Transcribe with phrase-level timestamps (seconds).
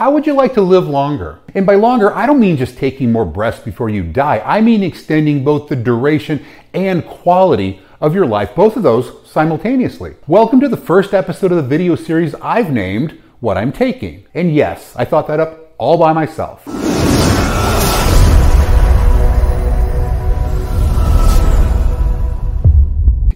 [0.00, 1.40] How would you like to live longer?
[1.54, 4.42] And by longer, I don't mean just taking more breaths before you die.
[4.42, 6.42] I mean extending both the duration
[6.72, 10.14] and quality of your life, both of those simultaneously.
[10.26, 14.24] Welcome to the first episode of the video series I've named What I'm Taking.
[14.32, 16.66] And yes, I thought that up all by myself.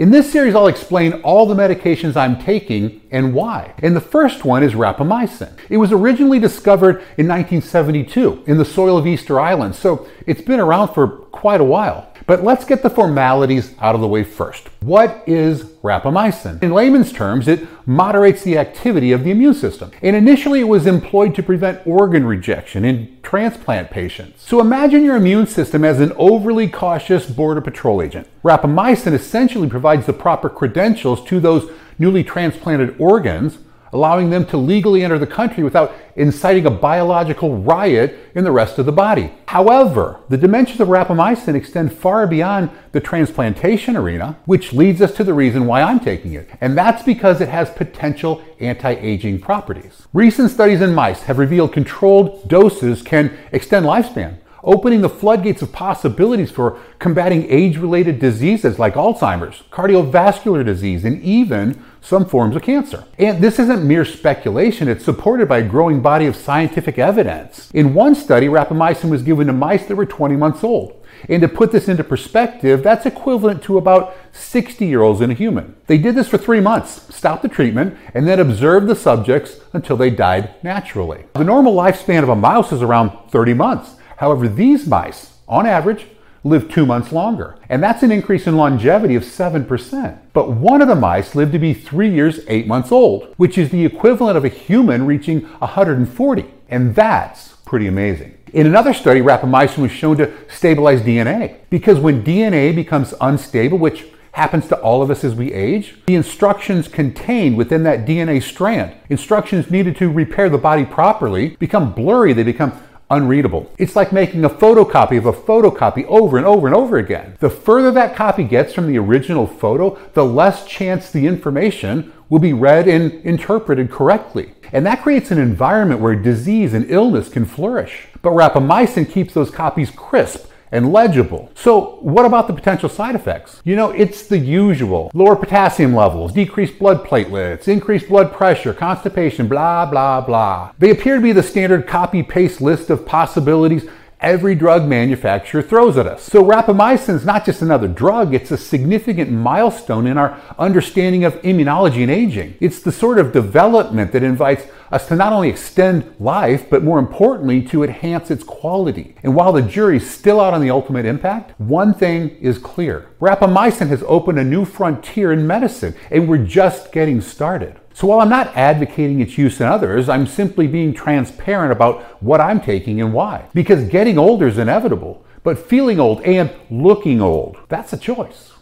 [0.00, 3.74] In this series, I'll explain all the medications I'm taking and why.
[3.82, 5.52] And the first one is rapamycin.
[5.68, 10.58] It was originally discovered in 1972 in the soil of Easter Island, so it's been
[10.58, 12.09] around for quite a while.
[12.30, 14.68] But let's get the formalities out of the way first.
[14.82, 16.62] What is rapamycin?
[16.62, 19.90] In layman's terms, it moderates the activity of the immune system.
[20.00, 24.44] And initially, it was employed to prevent organ rejection in transplant patients.
[24.44, 28.28] So imagine your immune system as an overly cautious Border Patrol agent.
[28.44, 31.68] Rapamycin essentially provides the proper credentials to those
[31.98, 33.58] newly transplanted organs
[33.92, 38.78] allowing them to legally enter the country without inciting a biological riot in the rest
[38.78, 39.32] of the body.
[39.46, 45.24] However, the dimensions of rapamycin extend far beyond the transplantation arena, which leads us to
[45.24, 46.48] the reason why I'm taking it.
[46.60, 50.06] And that's because it has potential anti aging properties.
[50.12, 55.72] Recent studies in mice have revealed controlled doses can extend lifespan opening the floodgates of
[55.72, 62.62] possibilities for combating age related diseases like Alzheimer's, cardiovascular disease, and even some forms of
[62.62, 63.04] cancer.
[63.18, 67.70] And this isn't mere speculation, it's supported by a growing body of scientific evidence.
[67.72, 70.96] In one study, rapamycin was given to mice that were 20 months old.
[71.28, 75.34] And to put this into perspective, that's equivalent to about 60 year olds in a
[75.34, 75.76] human.
[75.86, 79.96] They did this for three months, stopped the treatment, and then observed the subjects until
[79.96, 81.24] they died naturally.
[81.34, 83.96] The normal lifespan of a mouse is around 30 months.
[84.20, 86.06] However, these mice, on average,
[86.44, 87.56] live two months longer.
[87.70, 90.18] And that's an increase in longevity of 7%.
[90.34, 93.70] But one of the mice lived to be three years, eight months old, which is
[93.70, 96.44] the equivalent of a human reaching 140.
[96.68, 98.36] And that's pretty amazing.
[98.52, 101.56] In another study, rapamycin was shown to stabilize DNA.
[101.70, 106.14] Because when DNA becomes unstable, which happens to all of us as we age, the
[106.14, 112.34] instructions contained within that DNA strand, instructions needed to repair the body properly, become blurry,
[112.34, 112.78] they become
[113.10, 113.70] unreadable.
[113.76, 117.36] It's like making a photocopy of a photocopy over and over and over again.
[117.40, 122.38] The further that copy gets from the original photo, the less chance the information will
[122.38, 124.54] be read and interpreted correctly.
[124.72, 128.06] And that creates an environment where disease and illness can flourish.
[128.22, 131.50] But rapamycin keeps those copies crisp and legible.
[131.54, 133.60] So, what about the potential side effects?
[133.64, 139.48] You know, it's the usual lower potassium levels, decreased blood platelets, increased blood pressure, constipation,
[139.48, 140.72] blah, blah, blah.
[140.78, 143.86] They appear to be the standard copy paste list of possibilities
[144.20, 146.22] every drug manufacturer throws at us.
[146.22, 151.40] So rapamycin is not just another drug, it's a significant milestone in our understanding of
[151.42, 152.56] immunology and aging.
[152.60, 156.98] It's the sort of development that invites us to not only extend life, but more
[156.98, 159.14] importantly, to enhance its quality.
[159.22, 163.08] And while the jury's still out on the ultimate impact, one thing is clear.
[163.20, 167.78] Rapamycin has opened a new frontier in medicine, and we're just getting started.
[168.00, 172.40] So while I'm not advocating its use in others, I'm simply being transparent about what
[172.40, 173.44] I'm taking and why.
[173.52, 178.52] Because getting older is inevitable, but feeling old and looking old, that's a choice.